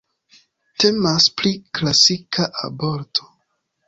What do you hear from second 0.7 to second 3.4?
Temas pri klasika aborto.